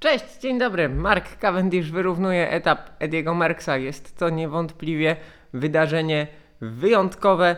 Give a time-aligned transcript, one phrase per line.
[0.00, 0.88] Cześć, dzień dobry.
[0.88, 3.76] Mark Cavendish wyrównuje etap Ediego Merksa.
[3.76, 5.16] Jest to niewątpliwie
[5.52, 6.26] wydarzenie
[6.60, 7.56] wyjątkowe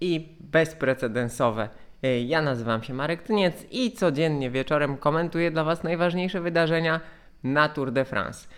[0.00, 1.68] i bezprecedensowe.
[2.26, 7.00] Ja nazywam się Marek Tniec i codziennie wieczorem komentuję dla Was najważniejsze wydarzenia
[7.44, 8.48] na Tour de France.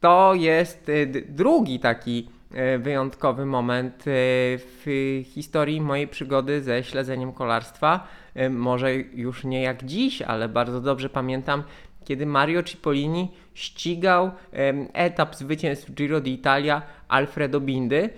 [0.00, 2.28] To jest y, drugi taki
[2.74, 4.10] y, wyjątkowy moment y,
[4.58, 8.06] w historii mojej przygody ze śledzeniem kolarstwa.
[8.50, 11.62] Może już nie jak dziś, ale bardzo dobrze pamiętam,
[12.04, 14.30] kiedy Mario Cipollini ścigał
[14.92, 18.10] etap zwycięstw Giro d'Italia Alfredo Bindy.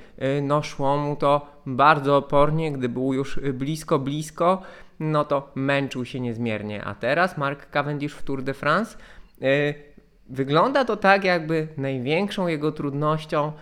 [0.42, 4.62] No szło mu to bardzo opornie, gdy był już blisko, blisko,
[5.00, 6.84] no to męczył się niezmiernie.
[6.84, 8.96] A teraz Mark Cavendish w Tour de France
[10.28, 13.52] Wygląda to tak, jakby największą jego trudnością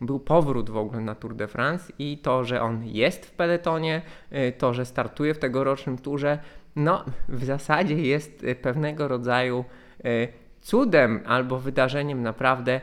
[0.00, 4.02] był powrót w ogóle na Tour de France i to, że on jest w peletonie,
[4.32, 6.38] y, to, że startuje w tegorocznym turze,
[6.76, 9.64] no w zasadzie jest y, pewnego rodzaju
[10.04, 10.28] y,
[10.60, 12.80] cudem albo wydarzeniem naprawdę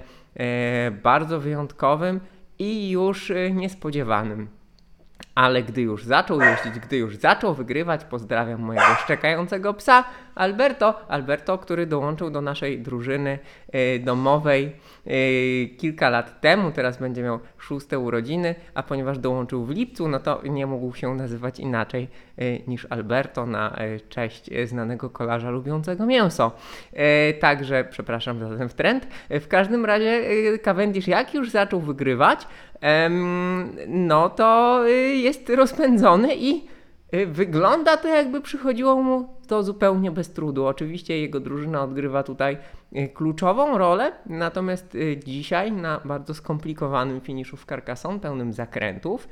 [1.03, 2.19] bardzo wyjątkowym
[2.59, 4.47] i już niespodziewanym
[5.35, 10.03] ale gdy już zaczął jeździć, gdy już zaczął wygrywać, pozdrawiam mojego szczekającego psa
[10.35, 13.39] Alberto, Alberto, który dołączył do naszej drużyny
[13.75, 14.71] y, domowej
[15.07, 20.19] y, kilka lat temu, teraz będzie miał szóste urodziny, a ponieważ dołączył w lipcu, no
[20.19, 22.07] to nie mógł się nazywać inaczej
[22.41, 23.77] y, niż Alberto na
[24.09, 26.51] cześć znanego kolarza lubiącego mięso.
[27.39, 29.07] Także przepraszam za ten trend.
[29.29, 30.21] W każdym razie
[30.63, 32.47] Cavendish jak już zaczął wygrywać,
[33.87, 34.81] no to
[35.21, 36.67] jest rozpędzony i
[37.15, 40.65] y, wygląda to jakby przychodziło mu to zupełnie bez trudu.
[40.65, 42.57] Oczywiście jego drużyna odgrywa tutaj
[42.95, 49.27] y, kluczową rolę, natomiast dzisiaj na bardzo skomplikowanym finiszu w Carcassonne, pełnym zakrętów,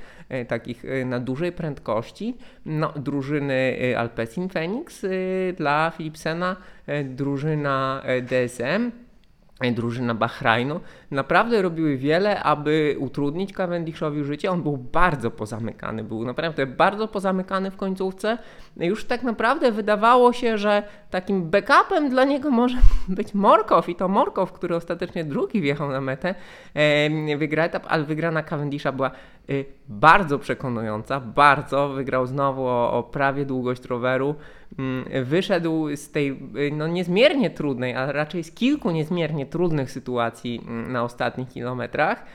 [0.47, 5.05] takich na dużej prędkości, no, drużyny Alpecin Phoenix
[5.57, 6.55] dla Philipsena,
[7.03, 8.91] drużyna DSM,
[9.71, 10.79] drużyna Bahrajnu
[11.11, 14.51] naprawdę robiły wiele, aby utrudnić Cavendishowi życie.
[14.51, 18.37] On był bardzo pozamykany, był naprawdę bardzo pozamykany w końcówce.
[18.77, 22.77] Już tak naprawdę wydawało się, że takim backupem dla niego może
[23.17, 26.35] być Morkow i to Morkow, który ostatecznie drugi wjechał na metę,
[27.37, 29.11] wygra etap, ale wygrana Cavendisha była
[29.49, 31.89] y, bardzo przekonująca, bardzo.
[31.89, 34.35] Wygrał znowu o, o prawie długość roweru.
[34.77, 40.61] Mm, wyszedł z tej y, no, niezmiernie trudnej, a raczej z kilku niezmiernie trudnych sytuacji
[40.67, 42.25] mm, na ostatnich kilometrach.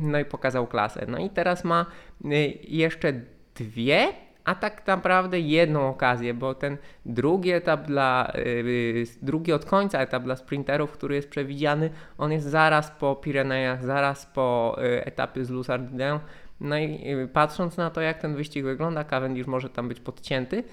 [0.00, 1.06] No i pokazał klasę.
[1.08, 1.86] No i teraz ma
[2.24, 3.12] y, jeszcze
[3.54, 4.12] dwie
[4.46, 6.76] a tak naprawdę jedną okazję, bo ten
[7.06, 12.46] drugi etap dla, yy, drugi od końca etap dla sprinterów, który jest przewidziany, on jest
[12.46, 16.20] zaraz po Pirenejach, zaraz po etapie z Luzardiną.
[16.60, 20.64] No i patrząc na to, jak ten wyścig wygląda, Cavendish może tam być podcięty,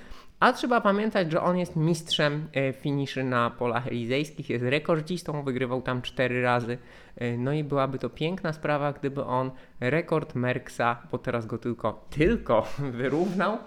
[0.44, 5.82] a trzeba pamiętać, że on jest mistrzem e, finiszy na polach elizejskich, jest rekordzistą, wygrywał
[5.82, 6.78] tam cztery razy.
[7.18, 12.06] E, no i byłaby to piękna sprawa, gdyby on rekord Merksa, bo teraz go tylko,
[12.10, 12.68] tylko
[13.00, 13.58] wyrównał,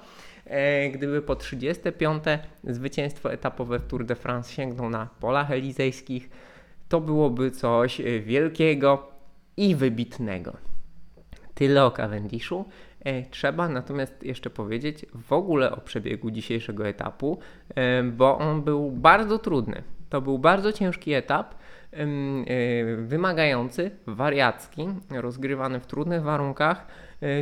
[0.44, 2.24] e, gdyby po 35.
[2.64, 6.30] zwycięstwo etapowe w Tour de France sięgnął na polach elizejskich,
[6.88, 9.08] to byłoby coś wielkiego
[9.56, 10.56] i wybitnego.
[11.54, 12.64] Tyle o Cavendishu.
[13.00, 17.38] E, trzeba natomiast jeszcze powiedzieć w ogóle o przebiegu dzisiejszego etapu,
[17.74, 19.82] e, bo on był bardzo trudny.
[20.16, 22.06] To był bardzo ciężki etap, e,
[22.96, 26.86] wymagający, wariacki, rozgrywany w trudnych warunkach,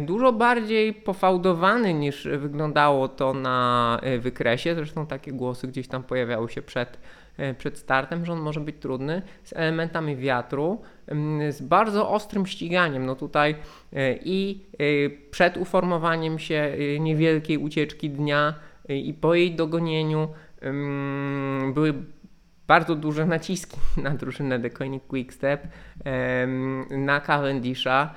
[0.02, 4.74] dużo bardziej pofałdowany niż wyglądało to na wykresie.
[4.74, 6.98] Zresztą takie głosy gdzieś tam pojawiały się przed
[7.36, 10.82] E, przed startem, że on może być trudny, z elementami wiatru,
[11.50, 13.06] z bardzo ostrym ściganiem.
[13.06, 13.54] No tutaj
[13.92, 18.54] e, i e, przed uformowaniem się niewielkiej ucieczki dnia
[18.88, 20.28] i po jej dogonieniu
[21.74, 21.94] były
[22.66, 25.68] bardzo duże naciski na drużynę The Koenig Quickstep,
[26.90, 28.14] na Cavendisha.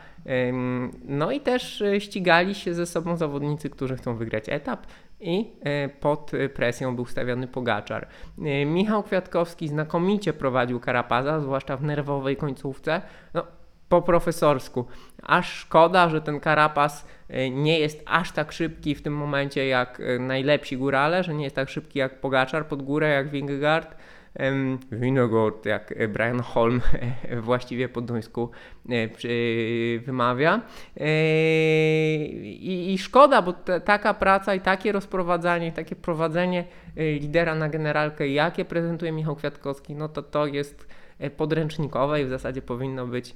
[1.05, 4.87] No i też ścigali się ze sobą zawodnicy, którzy chcą wygrać etap
[5.19, 8.07] i e, pod presją był stawiany Pogaczar.
[8.45, 13.01] E, Michał Kwiatkowski znakomicie prowadził Karapaza, zwłaszcza w nerwowej końcówce.
[13.33, 13.43] No,
[13.89, 14.85] po profesorsku.
[15.23, 20.01] Aż szkoda, że ten Karapaz e, nie jest aż tak szybki w tym momencie jak
[20.19, 23.95] najlepsi górale, że nie jest tak szybki jak Pogaczar pod górę, jak Wingegaard
[24.91, 26.81] Winogord, jak Brian Holm
[27.41, 28.49] właściwie po duńsku
[28.89, 30.61] e, wymawia.
[30.97, 31.07] E,
[32.25, 33.53] I, szkoda, bo
[33.85, 36.65] taka praca i takie rozprowadzanie, takie prowadzenie
[36.97, 40.87] e, lidera na generalkę, jakie prezentuje Michał Kwiatkowski, no to to jest
[41.37, 43.35] podręcznikowe i w zasadzie powinno być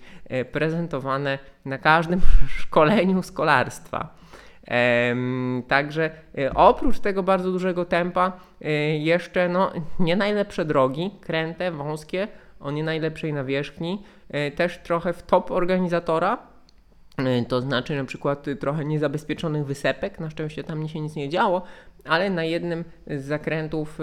[0.52, 2.22] prezentowane na każdym
[2.60, 4.00] szkoleniu z kolarstwa.
[4.00, 4.31] Em,
[5.68, 8.32] Także e, oprócz tego bardzo dużego tempa,
[8.62, 12.28] e, jeszcze no, nie najlepsze drogi, kręte, wąskie,
[12.60, 16.52] o nie najlepszej nawierzchni, e, też trochę w top organizatora,
[17.48, 21.62] to znaczy na przykład y, trochę niezabezpieczonych wysepek, na szczęście tam się nic nie działo,
[22.06, 24.00] ale na jednym z zakrętów,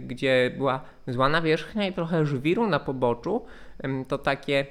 [0.00, 3.44] gdzie była zła nawierzchnia i trochę żwiru na poboczu,
[4.08, 4.66] to takie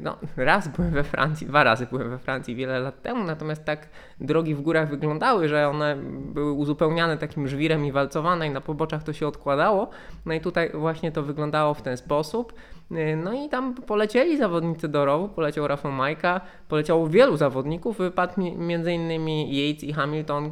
[0.00, 3.88] no, raz byłem we Francji, dwa razy byłem we Francji wiele lat temu, natomiast tak
[4.20, 5.96] drogi w górach wyglądały, że one
[6.32, 9.88] były uzupełniane takim żwirem i walcowane i na poboczach to się odkładało.
[10.26, 12.52] No i tutaj właśnie to wyglądało w ten sposób.
[12.90, 18.40] E, No i tam polecieli zawodnicy do rowu, poleciał Rafał Majka, poleciało wielu zawodników, wypadł
[18.40, 19.28] mi- m.in.
[19.28, 20.50] Yates i Hamilton e,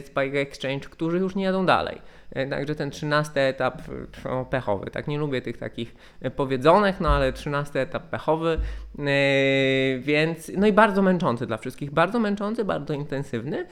[0.00, 2.02] z Bike Exchange, którzy już nie jadą dalej.
[2.50, 3.82] Także ten trzynasty etap
[4.24, 8.58] e, pechowy, tak nie lubię tych takich e, powiedzonych, no ale trzynasty etap pechowy,
[8.98, 9.02] e,
[9.98, 13.66] więc no i bardzo męczący dla wszystkich, bardzo męczący, bardzo intensywny.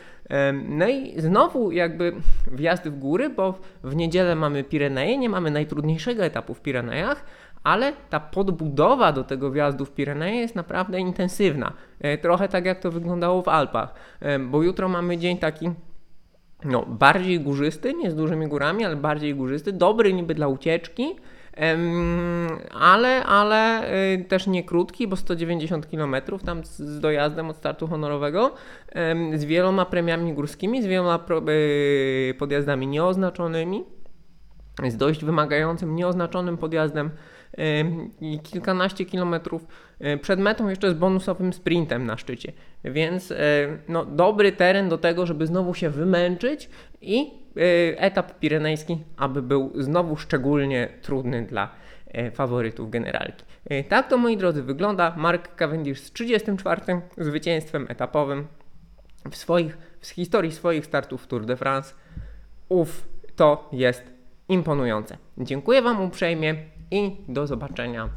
[0.69, 2.13] No i znowu jakby
[2.53, 7.25] wjazdy w góry, bo w niedzielę mamy Pireneje, nie mamy najtrudniejszego etapu w Pirenejach,
[7.65, 11.73] ale ta podbudowa do tego wjazdu w Pireneje jest naprawdę intensywna.
[12.23, 13.95] Trochę tak jak to wyglądało w Alpach,
[14.41, 15.71] bo jutro mamy dzień taki
[16.65, 21.17] no, bardziej górzysty, nie z dużymi górami, ale bardziej górzysty, dobry niby dla ucieczki,
[22.75, 28.55] ale, ale y, też nie krótki, bo 190 km tam z, dojazdem od startu honorowego,
[29.35, 31.19] z wieloma premiami górskimi, z wieloma
[31.49, 33.85] y, podjazdami nieoznaczonymi,
[34.89, 37.11] z dość wymagającym, nieoznaczonym podjazdem
[38.43, 39.67] kilkanaście kilometrów
[40.01, 42.53] y, przed metą jeszcze z bonusowym sprintem na szczycie.
[42.85, 43.37] Więc y,
[43.89, 46.71] no, dobry teren do tego, żeby znowu się wymęczyć
[47.01, 51.83] i y, etap pirenejski, aby był znowu szczególnie trudny dla
[52.35, 53.45] faworytów generalki.
[53.89, 56.81] Tak to moi drodzy wygląda Mark Cavendish z 34
[57.19, 58.47] zwycięstwem etapowym
[59.31, 61.95] w swoich, w historii swoich startów w Tour de France.
[62.69, 64.03] Uf, to jest
[64.49, 65.17] imponujące.
[65.39, 66.55] Dziękuję Wam uprzejmie
[66.93, 68.11] i do zobaczenia